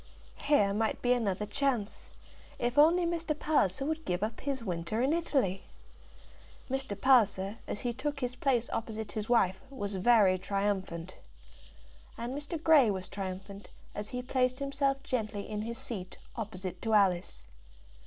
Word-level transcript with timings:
Here 0.35 0.73
might 0.73 0.99
be 1.03 1.13
another 1.13 1.45
chance, 1.45 2.07
if 2.57 2.75
only 2.79 3.05
Mr. 3.05 3.37
Palliser 3.37 3.85
could 3.85 4.03
give 4.03 4.23
up 4.23 4.39
his 4.41 4.63
winter 4.63 4.99
in 4.99 5.13
Italy! 5.13 5.65
Mr. 6.71 6.99
Palliser, 6.99 7.59
as 7.67 7.81
he 7.81 7.93
took 7.93 8.19
his 8.19 8.35
place 8.35 8.67
opposite 8.73 9.11
his 9.11 9.29
wife, 9.29 9.59
was 9.69 9.93
very 9.97 10.39
triumphant. 10.39 11.19
And 12.17 12.33
Mr. 12.33 12.59
Grey 12.59 12.89
was 12.89 13.09
triumphant, 13.09 13.69
as 13.93 14.09
he 14.09 14.23
placed 14.23 14.57
himself 14.57 15.03
gently 15.03 15.47
in 15.47 15.61
his 15.61 15.77
seat 15.77 16.17
opposite 16.35 16.81
to 16.81 16.95
Alice. 16.95 17.45